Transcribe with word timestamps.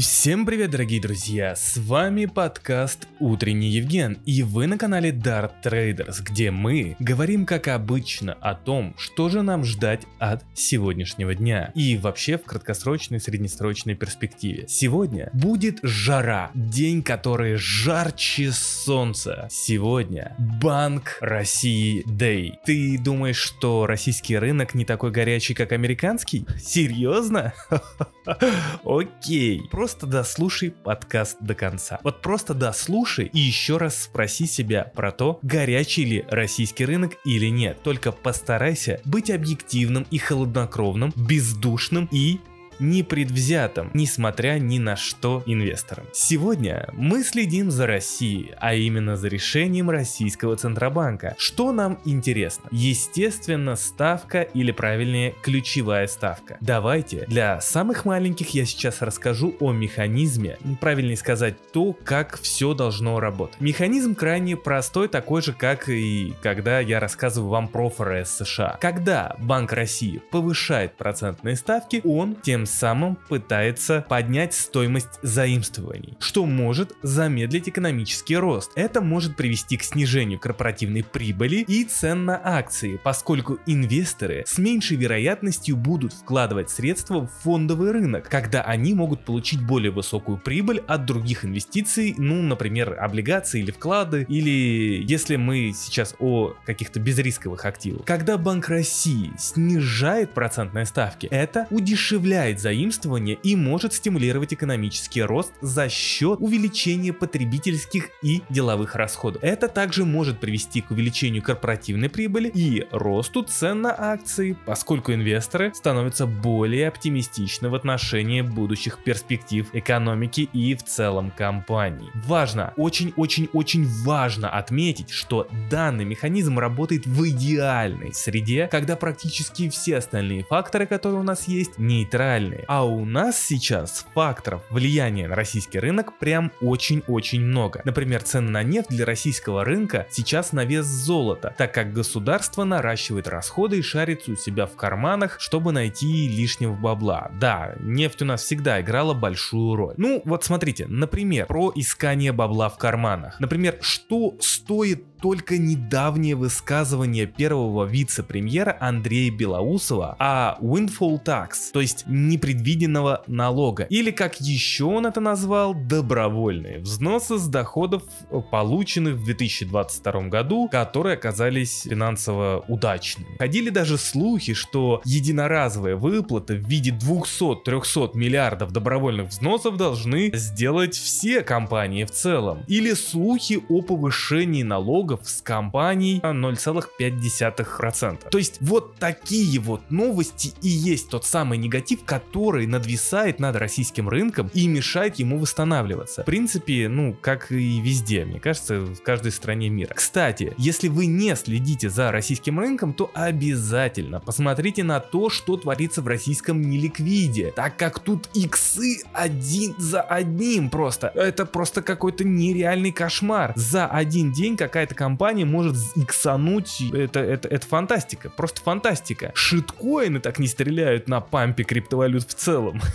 Всем 0.00 0.46
привет, 0.46 0.70
дорогие 0.70 1.00
друзья! 1.00 1.56
С 1.56 1.76
вами 1.76 2.26
подкаст 2.26 3.08
Утренний 3.18 3.70
Евген, 3.70 4.18
и 4.26 4.42
вы 4.44 4.68
на 4.68 4.78
канале 4.78 5.10
Dart 5.10 5.52
Traders, 5.64 6.22
где 6.22 6.52
мы 6.52 6.94
говорим, 7.00 7.46
как 7.46 7.66
обычно, 7.66 8.34
о 8.34 8.54
том, 8.54 8.94
что 8.96 9.28
же 9.28 9.42
нам 9.42 9.64
ждать 9.64 10.02
от 10.18 10.44
сегодняшнего 10.54 11.34
дня 11.34 11.72
и 11.74 11.96
вообще 11.96 12.38
в 12.38 12.44
краткосрочной 12.44 13.16
и 13.16 13.20
среднесрочной 13.20 13.94
перспективе. 13.94 14.66
Сегодня 14.68 15.30
будет 15.32 15.80
жара, 15.82 16.52
день, 16.54 17.02
который 17.02 17.56
жарче 17.56 18.52
солнца. 18.52 19.48
Сегодня 19.50 20.36
Банк 20.38 21.18
России 21.20 22.04
Day. 22.06 22.52
Ты 22.64 22.98
думаешь, 22.98 23.38
что 23.38 23.86
российский 23.86 24.38
рынок 24.38 24.74
не 24.74 24.84
такой 24.84 25.10
горячий, 25.10 25.54
как 25.54 25.72
американский? 25.72 26.46
Серьезно? 26.60 27.52
Окей, 28.84 29.62
просто 29.70 29.87
дослушай 29.94 30.70
подкаст 30.70 31.36
до 31.40 31.54
конца. 31.54 31.98
Вот 32.02 32.22
просто 32.22 32.54
дослушай 32.54 33.30
и 33.32 33.38
еще 33.38 33.76
раз 33.76 34.04
спроси 34.04 34.46
себя 34.46 34.90
про 34.94 35.12
то, 35.12 35.38
горячий 35.42 36.04
ли 36.04 36.24
российский 36.28 36.84
рынок 36.84 37.16
или 37.24 37.46
нет. 37.46 37.82
Только 37.82 38.12
постарайся 38.12 39.00
быть 39.04 39.30
объективным 39.30 40.06
и 40.10 40.18
холоднокровным, 40.18 41.12
бездушным 41.16 42.08
и 42.10 42.40
непредвзятым, 42.78 43.90
несмотря 43.94 44.58
ни 44.58 44.78
на 44.78 44.96
что 44.96 45.42
инвесторам. 45.46 46.06
Сегодня 46.12 46.88
мы 46.92 47.22
следим 47.22 47.70
за 47.70 47.86
Россией, 47.86 48.52
а 48.58 48.74
именно 48.74 49.16
за 49.16 49.28
решением 49.28 49.90
российского 49.90 50.56
Центробанка. 50.56 51.34
Что 51.38 51.72
нам 51.72 51.98
интересно? 52.04 52.68
Естественно, 52.70 53.76
ставка 53.76 54.42
или 54.42 54.70
правильнее 54.70 55.34
ключевая 55.42 56.06
ставка. 56.06 56.58
Давайте 56.60 57.24
для 57.26 57.60
самых 57.60 58.04
маленьких 58.04 58.50
я 58.50 58.64
сейчас 58.64 59.02
расскажу 59.02 59.54
о 59.60 59.72
механизме, 59.72 60.58
правильнее 60.80 61.16
сказать 61.16 61.54
то, 61.72 61.92
как 62.04 62.38
все 62.40 62.74
должно 62.74 63.20
работать. 63.20 63.60
Механизм 63.60 64.14
крайне 64.14 64.56
простой, 64.56 65.08
такой 65.08 65.42
же, 65.42 65.52
как 65.52 65.88
и 65.88 66.34
когда 66.42 66.80
я 66.80 67.00
рассказываю 67.00 67.50
вам 67.50 67.68
про 67.68 67.90
ФРС 67.90 68.38
США. 68.38 68.78
Когда 68.80 69.36
Банк 69.38 69.72
России 69.72 70.22
повышает 70.30 70.94
процентные 70.96 71.56
ставки, 71.56 72.00
он 72.04 72.36
тем 72.36 72.66
самым 72.68 73.16
пытается 73.28 74.04
поднять 74.08 74.54
стоимость 74.54 75.18
заимствований, 75.22 76.16
что 76.20 76.46
может 76.46 76.92
замедлить 77.02 77.68
экономический 77.68 78.36
рост. 78.36 78.72
Это 78.74 79.00
может 79.00 79.36
привести 79.36 79.76
к 79.76 79.82
снижению 79.82 80.38
корпоративной 80.38 81.04
прибыли 81.04 81.64
и 81.66 81.84
цен 81.84 82.24
на 82.24 82.40
акции, 82.42 83.00
поскольку 83.02 83.58
инвесторы 83.66 84.44
с 84.46 84.58
меньшей 84.58 84.96
вероятностью 84.96 85.76
будут 85.76 86.12
вкладывать 86.12 86.70
средства 86.70 87.20
в 87.20 87.30
фондовый 87.42 87.92
рынок, 87.92 88.28
когда 88.28 88.62
они 88.62 88.94
могут 88.94 89.24
получить 89.24 89.60
более 89.60 89.90
высокую 89.90 90.38
прибыль 90.38 90.82
от 90.86 91.04
других 91.04 91.44
инвестиций, 91.44 92.14
ну, 92.18 92.42
например, 92.42 92.96
облигации 92.98 93.60
или 93.60 93.70
вклады, 93.70 94.26
или 94.28 95.02
если 95.02 95.36
мы 95.36 95.72
сейчас 95.74 96.14
о 96.18 96.54
каких-то 96.66 97.00
безрисковых 97.00 97.64
активах. 97.64 98.04
Когда 98.04 98.36
Банк 98.38 98.68
России 98.68 99.32
снижает 99.38 100.30
процентные 100.32 100.86
ставки, 100.86 101.26
это 101.26 101.66
удешевляет 101.70 102.57
заимствования 102.60 103.38
и 103.42 103.56
может 103.56 103.92
стимулировать 103.92 104.54
экономический 104.54 105.22
рост 105.22 105.52
за 105.60 105.88
счет 105.88 106.40
увеличения 106.40 107.12
потребительских 107.12 108.10
и 108.22 108.42
деловых 108.48 108.94
расходов. 108.94 109.42
Это 109.42 109.68
также 109.68 110.04
может 110.04 110.40
привести 110.40 110.80
к 110.80 110.90
увеличению 110.90 111.42
корпоративной 111.42 112.08
прибыли 112.08 112.48
и 112.48 112.86
росту 112.90 113.42
цен 113.42 113.82
на 113.82 113.94
акции, 113.96 114.56
поскольку 114.66 115.12
инвесторы 115.12 115.72
становятся 115.74 116.26
более 116.26 116.88
оптимистичны 116.88 117.68
в 117.68 117.74
отношении 117.74 118.40
будущих 118.40 118.98
перспектив 119.04 119.68
экономики 119.72 120.48
и 120.52 120.74
в 120.74 120.82
целом 120.82 121.30
компании. 121.30 122.10
Важно, 122.26 122.72
очень-очень-очень 122.76 123.86
важно 124.04 124.50
отметить, 124.50 125.10
что 125.10 125.48
данный 125.70 126.04
механизм 126.04 126.58
работает 126.58 127.06
в 127.06 127.28
идеальной 127.28 128.12
среде, 128.12 128.68
когда 128.70 128.96
практически 128.96 129.68
все 129.68 129.98
остальные 129.98 130.44
факторы, 130.44 130.86
которые 130.86 131.20
у 131.20 131.24
нас 131.24 131.48
есть, 131.48 131.78
нейтральны 131.78 132.47
глобальные. 132.48 132.64
А 132.68 132.84
у 132.84 133.04
нас 133.04 133.40
сейчас 133.40 134.06
факторов 134.14 134.62
влияния 134.70 135.28
на 135.28 135.34
российский 135.34 135.78
рынок 135.78 136.18
прям 136.18 136.52
очень-очень 136.60 137.40
много. 137.40 137.82
Например, 137.84 138.22
цены 138.22 138.50
на 138.50 138.62
нефть 138.62 138.88
для 138.90 139.04
российского 139.04 139.64
рынка 139.64 140.06
сейчас 140.10 140.52
на 140.52 140.64
вес 140.64 140.86
золота, 140.86 141.54
так 141.56 141.72
как 141.74 141.92
государство 141.92 142.64
наращивает 142.64 143.28
расходы 143.28 143.78
и 143.78 143.82
шарится 143.82 144.32
у 144.32 144.36
себя 144.36 144.66
в 144.66 144.76
карманах, 144.76 145.40
чтобы 145.40 145.72
найти 145.72 146.28
лишнего 146.28 146.74
бабла. 146.74 147.30
Да, 147.38 147.74
нефть 147.80 148.22
у 148.22 148.24
нас 148.24 148.42
всегда 148.42 148.80
играла 148.80 149.14
большую 149.14 149.76
роль. 149.76 149.94
Ну, 149.96 150.22
вот 150.24 150.44
смотрите, 150.44 150.86
например, 150.86 151.46
про 151.46 151.72
искание 151.74 152.32
бабла 152.32 152.68
в 152.68 152.78
карманах. 152.78 153.38
Например, 153.40 153.78
что 153.80 154.36
стоит 154.40 155.04
только 155.20 155.58
недавнее 155.58 156.34
высказывание 156.34 157.26
первого 157.26 157.84
вице-премьера 157.84 158.76
Андрея 158.80 159.30
Белоусова 159.30 160.16
о 160.18 160.56
windfall 160.60 161.22
tax, 161.22 161.72
то 161.72 161.80
есть 161.80 162.04
непредвиденного 162.38 163.22
налога, 163.26 163.84
или 163.84 164.10
как 164.10 164.40
еще 164.40 164.84
он 164.84 165.06
это 165.06 165.20
назвал, 165.20 165.74
добровольные 165.74 166.78
взносы 166.78 167.38
с 167.38 167.48
доходов, 167.48 168.02
полученных 168.50 169.16
в 169.16 169.24
2022 169.24 170.28
году, 170.28 170.68
которые 170.70 171.14
оказались 171.14 171.82
финансово 171.82 172.64
удачными. 172.68 173.36
Ходили 173.38 173.70
даже 173.70 173.98
слухи, 173.98 174.54
что 174.54 175.02
единоразовые 175.04 175.96
выплаты 175.96 176.54
в 176.54 176.68
виде 176.68 176.90
200-300 176.90 178.10
миллиардов 178.14 178.72
добровольных 178.72 179.30
взносов 179.30 179.76
должны 179.76 180.30
сделать 180.34 180.94
все 180.94 181.42
компании 181.42 182.04
в 182.04 182.10
целом. 182.10 182.62
Или 182.68 182.94
слухи 182.94 183.60
о 183.68 183.82
повышении 183.82 184.62
налогов 184.62 185.20
с 185.24 185.42
компаний 185.42 186.20
0,5%. 186.22 188.28
То 188.30 188.38
есть 188.38 188.58
вот 188.60 188.94
такие 188.96 189.60
вот 189.60 189.90
новости 189.90 190.52
и 190.62 190.68
есть 190.68 191.10
тот 191.10 191.24
самый 191.24 191.58
негатив, 191.58 192.04
который 192.04 192.17
надвисает 192.66 193.40
над 193.40 193.56
российским 193.56 194.08
рынком 194.08 194.50
и 194.54 194.66
мешает 194.66 195.16
ему 195.16 195.38
восстанавливаться. 195.38 196.22
В 196.22 196.26
принципе, 196.26 196.88
ну, 196.88 197.16
как 197.20 197.50
и 197.50 197.80
везде, 197.80 198.24
мне 198.24 198.40
кажется, 198.40 198.80
в 198.80 199.02
каждой 199.02 199.32
стране 199.32 199.68
мира. 199.68 199.92
Кстати, 199.94 200.54
если 200.56 200.88
вы 200.88 201.06
не 201.06 201.34
следите 201.36 201.90
за 201.90 202.10
российским 202.12 202.58
рынком, 202.58 202.92
то 202.92 203.10
обязательно 203.14 204.20
посмотрите 204.20 204.84
на 204.84 205.00
то, 205.00 205.30
что 205.30 205.56
творится 205.56 206.02
в 206.02 206.06
российском 206.06 206.60
неликвиде, 206.60 207.52
так 207.54 207.76
как 207.76 207.98
тут 207.98 208.28
иксы 208.34 209.02
один 209.12 209.74
за 209.78 210.00
одним 210.00 210.70
просто. 210.70 211.12
Это 211.14 211.46
просто 211.46 211.82
какой-то 211.82 212.24
нереальный 212.24 212.92
кошмар. 212.92 213.52
За 213.56 213.86
один 213.86 214.32
день 214.32 214.56
какая-то 214.56 214.94
компания 214.94 215.44
может 215.44 215.76
иксануть. 215.96 216.80
Это, 216.92 217.20
это, 217.20 217.48
это 217.48 217.66
фантастика, 217.66 218.30
просто 218.30 218.60
фантастика. 218.60 219.32
Шиткоины 219.34 220.20
так 220.20 220.38
не 220.38 220.46
стреляют 220.46 221.08
на 221.08 221.20
пампе 221.20 221.64
криптовалют 222.08 222.28
в 222.28 222.34
целом. 222.34 222.80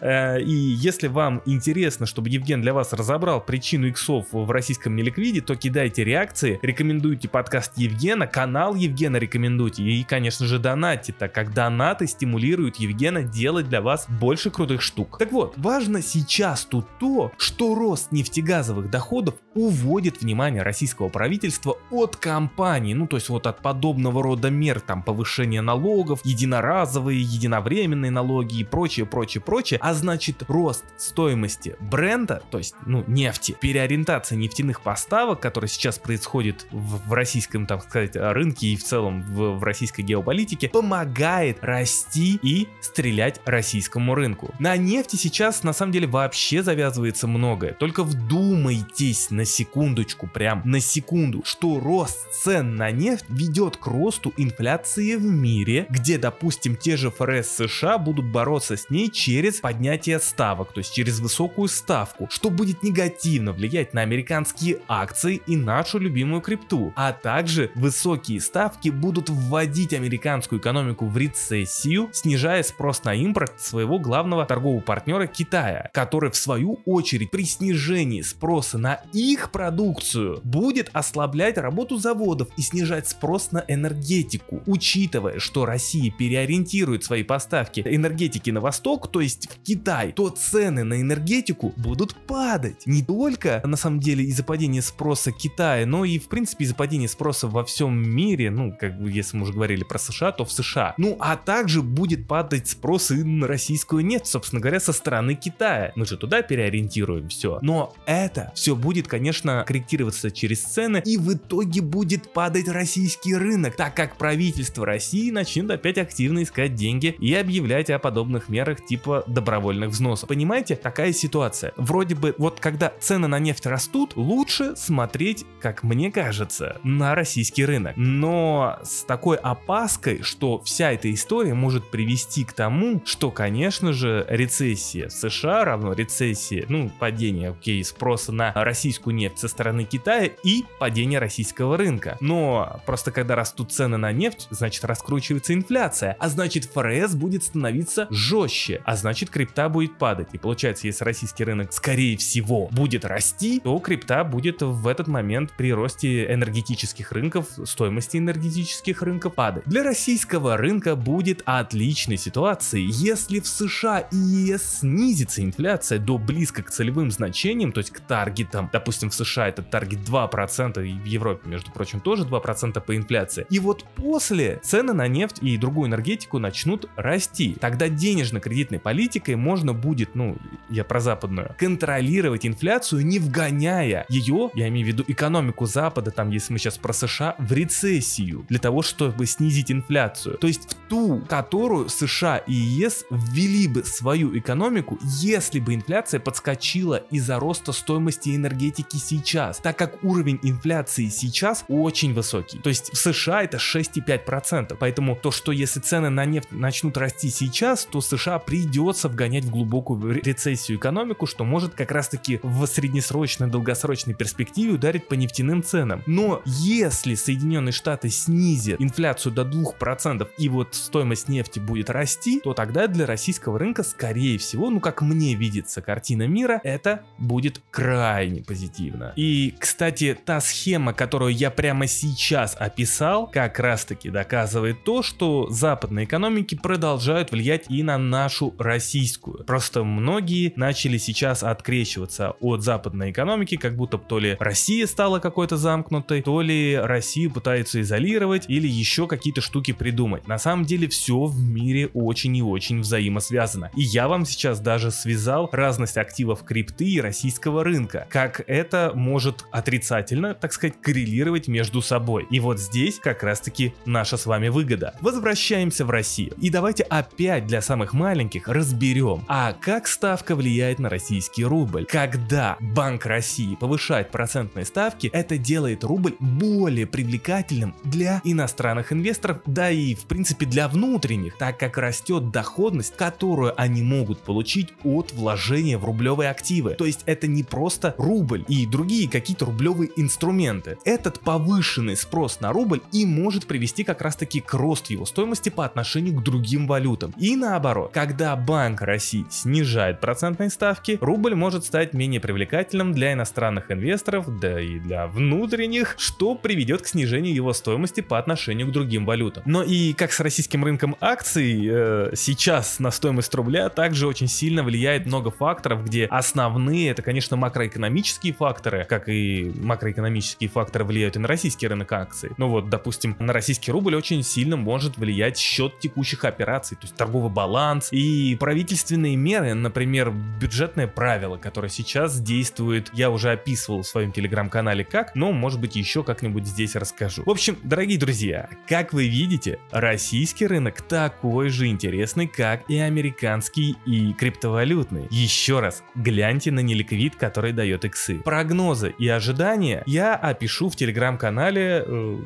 Э, 0.00 0.40
и 0.40 0.52
если 0.52 1.08
вам 1.08 1.42
интересно, 1.46 2.06
чтобы 2.06 2.28
Евген 2.30 2.62
для 2.62 2.72
вас 2.72 2.92
разобрал 2.92 3.40
причину 3.40 3.86
иксов 3.86 4.26
в 4.32 4.50
российском 4.50 4.96
неликвиде, 4.96 5.40
то 5.40 5.54
кидайте 5.54 6.04
реакции, 6.04 6.58
рекомендуйте 6.62 7.28
подкаст 7.28 7.72
Евгена, 7.76 8.26
канал 8.26 8.74
Евгена 8.74 9.16
рекомендуйте 9.16 9.82
и, 9.82 10.02
конечно 10.04 10.46
же, 10.46 10.58
донатьте, 10.58 11.12
так 11.12 11.32
как 11.32 11.52
донаты 11.52 12.06
стимулируют 12.06 12.76
Евгена 12.76 13.22
делать 13.22 13.68
для 13.68 13.82
вас 13.82 14.06
больше 14.08 14.50
крутых 14.50 14.80
штук. 14.80 15.18
Так 15.18 15.32
вот, 15.32 15.54
важно 15.56 16.02
сейчас 16.02 16.64
тут 16.64 16.86
то, 16.98 17.32
что 17.36 17.74
рост 17.74 18.12
нефтегазовых 18.12 18.90
доходов 18.90 19.34
уводит 19.54 20.22
внимание 20.22 20.62
российского 20.62 21.08
правительства 21.08 21.76
от 21.90 22.16
компаний, 22.16 22.94
ну 22.94 23.06
то 23.06 23.16
есть 23.16 23.28
вот 23.28 23.46
от 23.46 23.60
подобного 23.60 24.22
рода 24.22 24.50
мер, 24.50 24.80
там 24.80 25.02
повышение 25.02 25.60
налогов, 25.60 26.20
единоразовые, 26.24 27.20
единовременные 27.20 28.10
налоги 28.20 28.60
и 28.60 28.64
прочее, 28.64 29.06
прочее, 29.06 29.40
прочее, 29.40 29.80
а 29.82 29.94
значит 29.94 30.42
рост 30.48 30.84
стоимости 30.98 31.76
бренда, 31.80 32.42
то 32.50 32.58
есть 32.58 32.74
ну 32.84 33.02
нефти, 33.06 33.56
переориентация 33.58 34.36
нефтяных 34.36 34.82
поставок, 34.82 35.40
которая 35.40 35.68
сейчас 35.68 35.98
происходит 35.98 36.66
в, 36.70 37.08
в 37.08 37.12
российском, 37.12 37.66
так 37.66 37.82
сказать, 37.82 38.12
рынке 38.14 38.68
и 38.68 38.76
в 38.76 38.84
целом 38.84 39.22
в, 39.22 39.58
в 39.58 39.64
российской 39.64 40.02
геополитике, 40.02 40.68
помогает 40.68 41.58
расти 41.62 42.38
и 42.42 42.68
стрелять 42.82 43.40
российскому 43.46 44.14
рынку. 44.14 44.54
На 44.58 44.76
нефти 44.76 45.16
сейчас 45.16 45.62
на 45.62 45.72
самом 45.72 45.92
деле 45.92 46.06
вообще 46.06 46.62
завязывается 46.62 47.26
многое, 47.26 47.72
только 47.72 48.04
вдумайтесь 48.04 49.30
на 49.30 49.46
секундочку, 49.46 50.26
прям 50.26 50.60
на 50.66 50.80
секунду, 50.80 51.42
что 51.44 51.80
рост 51.80 52.30
цен 52.32 52.76
на 52.76 52.90
нефть 52.90 53.24
ведет 53.28 53.78
к 53.78 53.86
росту 53.86 54.34
инфляции 54.36 55.16
в 55.16 55.24
мире, 55.24 55.86
где, 55.88 56.18
допустим, 56.18 56.76
те 56.76 56.98
же 56.98 57.10
ФРС 57.10 57.48
США 57.48 57.96
будут 57.96 58.09
бороться 58.18 58.76
с 58.76 58.90
ней 58.90 59.10
через 59.10 59.60
поднятие 59.60 60.18
ставок, 60.20 60.72
то 60.72 60.78
есть 60.78 60.92
через 60.92 61.20
высокую 61.20 61.68
ставку, 61.68 62.28
что 62.30 62.50
будет 62.50 62.82
негативно 62.82 63.52
влиять 63.52 63.94
на 63.94 64.02
американские 64.02 64.80
акции 64.88 65.40
и 65.46 65.56
нашу 65.56 65.98
любимую 65.98 66.40
крипту. 66.40 66.92
А 66.96 67.12
также 67.12 67.70
высокие 67.74 68.40
ставки 68.40 68.88
будут 68.88 69.30
вводить 69.30 69.94
американскую 69.94 70.60
экономику 70.60 71.06
в 71.06 71.16
рецессию, 71.16 72.10
снижая 72.12 72.62
спрос 72.62 73.04
на 73.04 73.14
импорт 73.14 73.60
своего 73.60 73.98
главного 73.98 74.44
торгового 74.46 74.80
партнера 74.80 75.26
Китая, 75.26 75.90
который 75.92 76.30
в 76.30 76.36
свою 76.36 76.80
очередь 76.84 77.30
при 77.30 77.44
снижении 77.44 78.22
спроса 78.22 78.78
на 78.78 79.00
их 79.12 79.50
продукцию 79.50 80.40
будет 80.44 80.90
ослаблять 80.92 81.58
работу 81.58 81.96
заводов 81.96 82.48
и 82.56 82.62
снижать 82.62 83.08
спрос 83.08 83.52
на 83.52 83.64
энергетику. 83.68 84.62
Учитывая, 84.66 85.38
что 85.38 85.66
Россия 85.66 86.10
переориентирует 86.10 87.04
свои 87.04 87.22
поставки 87.22 87.82
энергетики 88.00 88.50
на 88.50 88.60
восток, 88.60 89.10
то 89.10 89.20
есть 89.20 89.48
в 89.50 89.62
Китай, 89.62 90.12
то 90.12 90.28
цены 90.30 90.84
на 90.84 91.00
энергетику 91.00 91.72
будут 91.76 92.14
падать. 92.26 92.82
Не 92.86 93.02
только 93.02 93.62
на 93.64 93.76
самом 93.76 94.00
деле 94.00 94.24
из-за 94.24 94.42
падения 94.42 94.82
спроса 94.82 95.32
Китая, 95.32 95.86
но 95.86 96.04
и 96.04 96.18
в 96.18 96.28
принципе 96.28 96.64
из-за 96.64 96.74
падения 96.74 97.08
спроса 97.08 97.46
во 97.48 97.64
всем 97.64 97.96
мире, 97.96 98.50
ну 98.50 98.76
как 98.78 99.00
бы 99.00 99.10
если 99.10 99.36
мы 99.36 99.44
уже 99.44 99.52
говорили 99.52 99.84
про 99.84 99.98
США, 99.98 100.32
то 100.32 100.44
в 100.44 100.52
США. 100.52 100.94
Ну 100.96 101.16
а 101.20 101.36
также 101.36 101.82
будет 101.82 102.26
падать 102.26 102.68
спрос 102.68 103.10
и 103.10 103.22
на 103.22 103.46
российскую 103.46 104.04
нефть, 104.04 104.26
собственно 104.26 104.60
говоря, 104.60 104.80
со 104.80 104.92
стороны 104.92 105.34
Китая. 105.34 105.92
Мы 105.96 106.06
же 106.06 106.16
туда 106.16 106.42
переориентируем 106.42 107.28
все. 107.28 107.58
Но 107.62 107.94
это 108.06 108.52
все 108.54 108.74
будет, 108.74 109.06
конечно, 109.06 109.64
корректироваться 109.66 110.30
через 110.30 110.62
цены 110.62 111.02
и 111.04 111.16
в 111.16 111.34
итоге 111.34 111.80
будет 111.80 112.32
падать 112.32 112.68
российский 112.68 113.34
рынок, 113.34 113.76
так 113.76 113.94
как 113.94 114.16
правительство 114.16 114.86
России 114.86 115.30
начнет 115.30 115.70
опять 115.70 115.98
активно 115.98 116.42
искать 116.42 116.74
деньги 116.74 117.14
и 117.18 117.34
объявлять 117.34 117.89
о 117.94 117.98
подобных 117.98 118.48
мерах 118.48 118.84
типа 118.84 119.24
добровольных 119.26 119.90
взносов. 119.90 120.28
Понимаете, 120.28 120.76
такая 120.76 121.12
ситуация. 121.12 121.72
Вроде 121.76 122.14
бы 122.14 122.34
вот 122.38 122.60
когда 122.60 122.92
цены 123.00 123.28
на 123.28 123.38
нефть 123.38 123.66
растут, 123.66 124.16
лучше 124.16 124.76
смотреть, 124.76 125.44
как 125.60 125.82
мне 125.82 126.10
кажется, 126.10 126.78
на 126.82 127.14
российский 127.14 127.64
рынок. 127.64 127.94
Но 127.96 128.78
с 128.82 129.04
такой 129.04 129.36
опаской, 129.36 130.22
что 130.22 130.60
вся 130.62 130.92
эта 130.92 131.12
история 131.12 131.54
может 131.54 131.90
привести 131.90 132.44
к 132.44 132.52
тому, 132.52 133.02
что, 133.04 133.30
конечно 133.30 133.92
же, 133.92 134.26
рецессия 134.28 135.08
в 135.08 135.12
США 135.12 135.64
равно 135.64 135.92
рецессии, 135.92 136.64
ну, 136.68 136.90
падение, 136.98 137.50
окей, 137.50 137.82
спроса 137.84 138.32
на 138.32 138.52
российскую 138.54 139.14
нефть 139.14 139.38
со 139.38 139.48
стороны 139.48 139.84
Китая 139.84 140.30
и 140.42 140.64
падение 140.78 141.18
российского 141.18 141.76
рынка. 141.76 142.16
Но 142.20 142.80
просто 142.86 143.12
когда 143.12 143.34
растут 143.34 143.72
цены 143.72 143.96
на 143.96 144.12
нефть, 144.12 144.48
значит 144.50 144.84
раскручивается 144.84 145.54
инфляция, 145.54 146.16
а 146.18 146.28
значит 146.28 146.64
ФРС 146.64 147.14
будет 147.14 147.44
становиться 147.44 147.79
жестче, 148.10 148.82
а 148.84 148.96
значит 148.96 149.30
крипта 149.30 149.68
будет 149.68 149.98
падать. 149.98 150.28
И 150.32 150.38
получается, 150.38 150.86
если 150.86 151.04
российский 151.04 151.44
рынок 151.44 151.72
скорее 151.72 152.16
всего 152.16 152.68
будет 152.72 153.04
расти, 153.04 153.60
то 153.60 153.78
крипта 153.78 154.24
будет 154.24 154.62
в 154.62 154.86
этот 154.86 155.06
момент 155.06 155.52
при 155.56 155.72
росте 155.72 156.32
энергетических 156.32 157.12
рынков, 157.12 157.46
стоимости 157.64 158.16
энергетических 158.16 159.02
рынков 159.02 159.34
падать. 159.34 159.64
Для 159.66 159.82
российского 159.82 160.56
рынка 160.56 160.96
будет 160.96 161.42
отличной 161.44 162.16
ситуацией, 162.16 162.88
если 162.90 163.40
в 163.40 163.46
США 163.46 164.00
и 164.00 164.16
ЕС 164.16 164.80
снизится 164.80 165.42
инфляция 165.42 165.98
до 165.98 166.18
близко 166.18 166.62
к 166.62 166.70
целевым 166.70 167.10
значениям, 167.10 167.72
то 167.72 167.78
есть 167.78 167.90
к 167.90 168.00
таргетам. 168.00 168.68
Допустим, 168.72 169.10
в 169.10 169.14
США 169.14 169.48
этот 169.48 169.70
таргет 169.70 170.00
2%, 170.00 170.86
и 170.86 170.92
в 170.92 171.04
Европе, 171.04 171.48
между 171.48 171.70
прочим, 171.70 172.00
тоже 172.00 172.24
2% 172.24 172.80
по 172.80 172.96
инфляции. 172.96 173.46
И 173.50 173.58
вот 173.58 173.84
после 173.96 174.60
цены 174.62 174.92
на 174.92 175.08
нефть 175.08 175.38
и 175.42 175.56
другую 175.56 175.88
энергетику 175.88 176.38
начнут 176.38 176.88
расти. 176.96 177.56
Тогда 177.70 177.88
денежно-кредитной 177.88 178.80
политикой 178.80 179.36
можно 179.36 179.72
будет, 179.72 180.16
ну, 180.16 180.36
я 180.68 180.82
про 180.82 180.98
западную, 180.98 181.54
контролировать 181.56 182.44
инфляцию, 182.44 183.06
не 183.06 183.20
вгоняя 183.20 184.06
ее, 184.08 184.50
я 184.54 184.66
имею 184.66 184.86
в 184.86 184.88
виду 184.88 185.04
экономику 185.06 185.66
Запада, 185.66 186.10
там, 186.10 186.30
если 186.30 186.52
мы 186.52 186.58
сейчас 186.58 186.78
про 186.78 186.92
США, 186.92 187.36
в 187.38 187.52
рецессию, 187.52 188.44
для 188.48 188.58
того, 188.58 188.82
чтобы 188.82 189.24
снизить 189.26 189.70
инфляцию. 189.70 190.36
То 190.38 190.48
есть 190.48 190.72
в 190.72 190.74
ту, 190.88 191.22
которую 191.28 191.88
США 191.88 192.38
и 192.38 192.52
ЕС 192.52 193.04
ввели 193.08 193.68
бы 193.68 193.84
свою 193.84 194.36
экономику, 194.36 194.98
если 195.20 195.60
бы 195.60 195.72
инфляция 195.72 196.18
подскочила 196.18 196.96
из-за 197.12 197.38
роста 197.38 197.70
стоимости 197.70 198.34
энергетики 198.34 198.96
сейчас, 198.96 199.58
так 199.58 199.78
как 199.78 200.02
уровень 200.02 200.40
инфляции 200.42 201.08
сейчас 201.08 201.64
очень 201.68 202.14
высокий. 202.14 202.58
То 202.58 202.68
есть 202.68 202.92
в 202.92 202.96
США 202.96 203.44
это 203.44 203.58
6,5%. 203.58 204.76
Поэтому 204.76 205.14
то, 205.14 205.30
что 205.30 205.52
если 205.52 205.78
цены 205.78 206.10
на 206.10 206.24
нефть 206.24 206.50
начнут 206.50 206.96
расти 206.96 207.30
сейчас, 207.30 207.49
то 207.90 208.00
США 208.00 208.38
придется 208.38 209.08
вгонять 209.08 209.44
в 209.44 209.50
глубокую 209.50 210.22
рецессию 210.22 210.78
экономику, 210.78 211.26
что 211.26 211.44
может 211.44 211.74
как 211.74 211.90
раз 211.90 212.08
таки 212.08 212.40
в 212.42 212.64
среднесрочной, 212.66 213.48
долгосрочной 213.48 214.14
перспективе 214.14 214.72
ударить 214.72 215.08
по 215.08 215.14
нефтяным 215.14 215.62
ценам. 215.62 216.02
Но 216.06 216.42
если 216.44 217.14
Соединенные 217.14 217.72
Штаты 217.72 218.08
снизят 218.10 218.80
инфляцию 218.80 219.32
до 219.32 219.42
2% 219.42 220.28
и 220.38 220.48
вот 220.48 220.74
стоимость 220.74 221.28
нефти 221.28 221.58
будет 221.58 221.90
расти, 221.90 222.40
то 222.40 222.54
тогда 222.54 222.86
для 222.86 223.06
российского 223.06 223.58
рынка, 223.58 223.82
скорее 223.82 224.38
всего, 224.38 224.70
ну 224.70 224.80
как 224.80 225.02
мне 225.02 225.34
видится 225.34 225.82
картина 225.82 226.26
мира, 226.26 226.60
это 226.62 227.04
будет 227.18 227.60
крайне 227.70 228.42
позитивно. 228.42 229.12
И, 229.16 229.54
кстати, 229.58 230.16
та 230.24 230.40
схема, 230.40 230.92
которую 230.92 231.34
я 231.34 231.50
прямо 231.50 231.86
сейчас 231.86 232.56
описал, 232.58 233.26
как 233.30 233.58
раз 233.58 233.84
таки 233.84 234.10
доказывает 234.10 234.84
то, 234.84 235.02
что 235.02 235.48
западные 235.50 236.04
экономики 236.04 236.54
продолжают 236.54 237.32
влиять 237.32 237.39
и 237.40 237.82
на 237.82 237.98
нашу 237.98 238.54
российскую. 238.58 239.44
Просто 239.44 239.84
многие 239.84 240.52
начали 240.56 240.98
сейчас 240.98 241.42
открещиваться 241.42 242.32
от 242.40 242.62
западной 242.62 243.10
экономики, 243.10 243.56
как 243.56 243.76
будто 243.76 243.98
то 243.98 244.18
ли 244.18 244.36
Россия 244.38 244.86
стала 244.86 245.18
какой-то 245.18 245.56
замкнутой, 245.56 246.22
то 246.22 246.40
ли 246.40 246.76
Россию 246.76 247.30
пытаются 247.30 247.80
изолировать 247.80 248.44
или 248.48 248.68
еще 248.68 249.06
какие-то 249.06 249.40
штуки 249.40 249.72
придумать. 249.72 250.28
На 250.28 250.38
самом 250.38 250.64
деле 250.64 250.88
все 250.88 251.24
в 251.24 251.40
мире 251.40 251.88
очень 251.94 252.36
и 252.36 252.42
очень 252.42 252.80
взаимосвязано. 252.80 253.70
И 253.76 253.82
я 253.82 254.08
вам 254.08 254.26
сейчас 254.26 254.60
даже 254.60 254.90
связал 254.90 255.48
разность 255.52 255.96
активов 255.96 256.44
крипты 256.44 256.84
и 256.84 257.00
российского 257.00 257.64
рынка, 257.64 258.06
как 258.10 258.42
это 258.46 258.92
может 258.94 259.44
отрицательно, 259.50 260.34
так 260.34 260.52
сказать, 260.52 260.80
коррелировать 260.80 261.48
между 261.48 261.80
собой. 261.82 262.26
И 262.30 262.40
вот 262.40 262.58
здесь 262.60 262.98
как 262.98 263.22
раз 263.22 263.40
таки 263.40 263.72
наша 263.84 264.16
с 264.16 264.26
вами 264.26 264.48
выгода. 264.48 264.94
Возвращаемся 265.00 265.84
в 265.84 265.90
Россию. 265.90 266.34
И 266.40 266.50
давайте 266.50 266.82
опять 266.84 267.29
для 267.38 267.62
самых 267.62 267.92
маленьких 267.92 268.48
разберем, 268.48 269.22
а 269.28 269.52
как 269.52 269.86
ставка 269.86 270.34
влияет 270.34 270.80
на 270.80 270.88
российский 270.88 271.44
рубль. 271.44 271.86
Когда 271.86 272.56
Банк 272.60 273.06
России 273.06 273.54
повышает 273.54 274.10
процентные 274.10 274.64
ставки, 274.64 275.06
это 275.12 275.38
делает 275.38 275.84
рубль 275.84 276.16
более 276.18 276.86
привлекательным 276.86 277.74
для 277.84 278.20
иностранных 278.24 278.92
инвесторов, 278.92 279.42
да 279.46 279.70
и 279.70 279.94
в 279.94 280.06
принципе 280.06 280.46
для 280.46 280.66
внутренних, 280.66 281.36
так 281.38 281.58
как 281.58 281.78
растет 281.78 282.30
доходность, 282.30 282.96
которую 282.96 283.58
они 283.60 283.82
могут 283.82 284.20
получить 284.20 284.70
от 284.82 285.12
вложения 285.12 285.78
в 285.78 285.84
рублевые 285.84 286.30
активы. 286.30 286.74
То 286.74 286.86
есть 286.86 287.02
это 287.06 287.26
не 287.26 287.44
просто 287.44 287.94
рубль 287.98 288.44
и 288.48 288.66
другие 288.66 289.08
какие-то 289.08 289.44
рублевые 289.44 289.90
инструменты. 289.96 290.78
Этот 290.84 291.20
повышенный 291.20 291.96
спрос 291.96 292.40
на 292.40 292.52
рубль 292.52 292.80
и 292.92 293.06
может 293.06 293.46
привести 293.46 293.84
как 293.84 294.00
раз 294.00 294.16
таки 294.16 294.40
к 294.40 294.54
росту 294.54 294.92
его 294.92 295.04
стоимости 295.04 295.50
по 295.50 295.64
отношению 295.64 296.14
к 296.14 296.22
другим 296.22 296.66
валютам. 296.66 297.12
И 297.20 297.36
наоборот, 297.36 297.90
когда 297.92 298.34
Банк 298.34 298.80
России 298.80 299.26
снижает 299.28 300.00
процентные 300.00 300.48
ставки, 300.48 300.96
рубль 301.02 301.34
может 301.34 301.66
стать 301.66 301.92
менее 301.92 302.18
привлекательным 302.18 302.94
для 302.94 303.12
иностранных 303.12 303.70
инвесторов, 303.70 304.40
да 304.40 304.58
и 304.58 304.78
для 304.78 305.06
внутренних, 305.06 305.96
что 305.98 306.34
приведет 306.34 306.80
к 306.80 306.86
снижению 306.86 307.34
его 307.34 307.52
стоимости 307.52 308.00
по 308.00 308.18
отношению 308.18 308.68
к 308.68 308.70
другим 308.70 309.04
валютам. 309.04 309.42
Но 309.44 309.62
и 309.62 309.92
как 309.92 310.12
с 310.12 310.20
российским 310.20 310.64
рынком 310.64 310.96
акций, 310.98 311.68
э, 311.70 312.12
сейчас 312.16 312.78
на 312.78 312.90
стоимость 312.90 313.34
рубля 313.34 313.68
также 313.68 314.06
очень 314.06 314.26
сильно 314.26 314.62
влияет 314.62 315.04
много 315.04 315.30
факторов, 315.30 315.84
где 315.84 316.06
основные 316.06 316.88
это, 316.88 317.02
конечно, 317.02 317.36
макроэкономические 317.36 318.32
факторы, 318.32 318.86
как 318.88 319.10
и 319.10 319.52
макроэкономические 319.60 320.48
факторы 320.48 320.86
влияют 320.86 321.16
и 321.16 321.18
на 321.18 321.28
российский 321.28 321.68
рынок 321.68 321.92
акций. 321.92 322.30
Ну 322.38 322.48
вот, 322.48 322.70
допустим, 322.70 323.14
на 323.18 323.34
российский 323.34 323.70
рубль 323.72 323.94
очень 323.94 324.22
сильно 324.22 324.56
может 324.56 324.96
влиять 324.96 325.36
счет 325.36 325.78
текущих 325.80 326.24
операций, 326.24 326.78
то 326.78 326.84
есть 326.84 326.96
торговый 327.10 327.30
баланс 327.30 327.88
и 327.90 328.36
правительственные 328.38 329.16
меры, 329.16 329.54
например, 329.54 330.12
бюджетное 330.40 330.86
правило, 330.86 331.38
которое 331.38 331.68
сейчас 331.68 332.20
действует, 332.20 332.88
я 332.92 333.10
уже 333.10 333.32
описывал 333.32 333.82
в 333.82 333.86
своем 333.88 334.12
телеграм-канале 334.12 334.84
как, 334.84 335.16
но 335.16 335.32
может 335.32 335.60
быть 335.60 335.74
еще 335.74 336.04
как-нибудь 336.04 336.46
здесь 336.46 336.76
расскажу. 336.76 337.24
В 337.26 337.30
общем, 337.30 337.56
дорогие 337.64 337.98
друзья, 337.98 338.48
как 338.68 338.92
вы 338.92 339.08
видите, 339.08 339.58
российский 339.72 340.46
рынок 340.46 340.82
такой 340.82 341.48
же 341.48 341.66
интересный, 341.66 342.28
как 342.28 342.70
и 342.70 342.78
американский 342.78 343.74
и 343.86 344.12
криптовалютный. 344.12 345.08
Еще 345.10 345.58
раз, 345.58 345.82
гляньте 345.96 346.52
на 346.52 346.60
неликвид, 346.60 347.16
который 347.16 347.52
дает 347.52 347.84
иксы. 347.84 348.20
Прогнозы 348.20 348.94
и 348.98 349.08
ожидания 349.08 349.82
я 349.86 350.14
опишу 350.14 350.68
в 350.68 350.76
телеграм-канале, 350.76 351.84
э, 351.84 352.18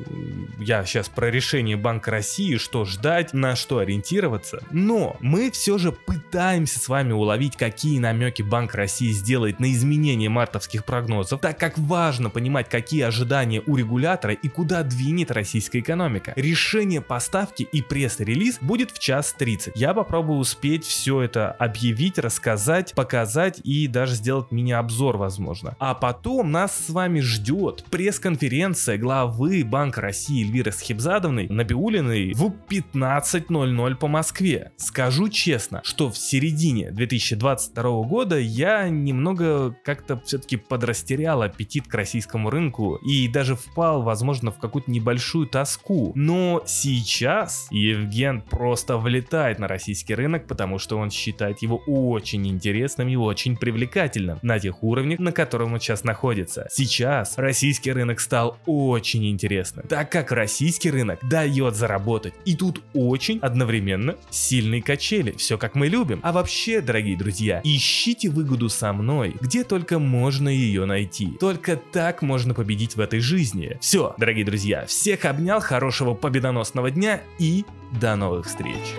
я 0.59 0.85
сейчас 0.85 1.09
про 1.09 1.31
решение 1.31 1.75
Банка 1.75 2.11
России, 2.11 2.57
что 2.57 2.85
ждать, 2.85 3.33
на 3.33 3.55
что 3.55 3.79
ориентироваться. 3.79 4.61
Но 4.75 5.15
мы 5.21 5.51
все 5.51 5.77
же 5.77 5.93
пытаемся 5.93 6.79
с 6.79 6.89
вами 6.89 7.13
уловить, 7.13 7.55
какие 7.55 7.97
намеки 7.97 8.41
Банк 8.41 8.75
России 8.75 9.11
сделает 9.11 9.61
на 9.61 9.71
изменение 9.71 10.27
мартовских 10.27 10.83
прогнозов, 10.83 11.39
так 11.39 11.57
как 11.57 11.77
важно 11.77 12.29
понимать, 12.29 12.67
какие 12.67 13.03
ожидания 13.03 13.63
у 13.65 13.77
регулятора 13.77 14.33
и 14.33 14.49
куда 14.49 14.83
двинет 14.83 15.31
российская 15.31 15.79
экономика. 15.79 16.33
Решение 16.35 16.99
поставки 16.99 17.63
и 17.63 17.81
пресс-релиз 17.81 18.57
будет 18.59 18.91
в 18.91 18.99
час 18.99 19.33
30. 19.37 19.77
Я 19.77 19.93
попробую 19.93 20.39
успеть 20.39 20.83
все 20.83 21.21
это 21.21 21.51
объявить, 21.51 22.19
рассказать, 22.19 22.93
показать 22.95 23.61
и 23.63 23.87
даже 23.87 24.15
сделать 24.15 24.51
мини-обзор, 24.51 25.15
возможно. 25.15 25.77
А 25.79 25.93
потом 25.93 26.51
нас 26.51 26.87
с 26.87 26.89
вами 26.89 27.21
ждет 27.21 27.85
пресс-конференция 27.89 28.97
главы 28.97 29.63
Банка 29.63 30.01
России 30.01 30.43
Эльвиры 30.43 30.73
Схибзадовны 30.73 31.47
Набиулиной 31.49 32.33
в 32.33 32.51
15.00 32.69 33.95
по 33.95 34.07
Москве. 34.09 34.64
Скажу 34.77 35.29
честно, 35.29 35.81
что 35.83 36.09
в 36.09 36.17
середине 36.17 36.91
2022 36.91 38.03
года 38.03 38.37
я 38.37 38.87
немного 38.89 39.75
как-то 39.83 40.19
все-таки 40.25 40.57
подрастерял 40.57 41.41
аппетит 41.41 41.87
к 41.87 41.93
российскому 41.93 42.49
рынку 42.49 42.95
и 42.95 43.27
даже 43.27 43.55
впал, 43.55 44.01
возможно, 44.01 44.51
в 44.51 44.59
какую-то 44.59 44.91
небольшую 44.91 45.47
тоску. 45.47 46.11
Но 46.15 46.63
сейчас 46.65 47.67
Евген 47.71 48.41
просто 48.41 48.97
влетает 48.97 49.59
на 49.59 49.67
российский 49.67 50.15
рынок, 50.15 50.47
потому 50.47 50.79
что 50.79 50.97
он 50.97 51.11
считает 51.11 51.61
его 51.61 51.77
очень 51.87 52.47
интересным 52.47 53.07
и 53.07 53.15
очень 53.15 53.57
привлекательным 53.57 54.39
на 54.41 54.59
тех 54.59 54.83
уровнях, 54.83 55.19
на 55.19 55.31
котором 55.31 55.73
он 55.73 55.79
сейчас 55.79 56.03
находится. 56.03 56.67
Сейчас 56.71 57.37
российский 57.37 57.91
рынок 57.91 58.19
стал 58.19 58.57
очень 58.65 59.29
интересным, 59.29 59.87
так 59.87 60.11
как 60.11 60.31
российский 60.31 60.91
рынок 60.91 61.19
дает 61.27 61.75
заработать. 61.75 62.33
И 62.45 62.55
тут 62.55 62.81
очень 62.93 63.39
одновременно 63.39 64.15
сильные 64.55 64.81
качели, 64.81 65.33
все 65.37 65.57
как 65.57 65.75
мы 65.75 65.87
любим. 65.89 66.21
А 66.23 66.31
вообще, 66.31 66.79
дорогие 66.79 67.17
друзья, 67.17 67.59
ищите 67.65 68.29
выгоду 68.29 68.69
со 68.69 68.93
мной, 68.93 69.35
где 69.41 69.65
только 69.65 69.99
можно 69.99 70.47
ее 70.47 70.85
найти. 70.85 71.35
Только 71.41 71.75
так 71.75 72.21
можно 72.21 72.53
победить 72.53 72.95
в 72.95 73.01
этой 73.01 73.19
жизни. 73.19 73.77
Все, 73.81 74.15
дорогие 74.17 74.45
друзья, 74.45 74.85
всех 74.85 75.25
обнял, 75.25 75.59
хорошего 75.59 76.13
победоносного 76.13 76.89
дня 76.89 77.21
и 77.37 77.65
до 77.99 78.15
новых 78.15 78.45
встреч. 78.45 78.95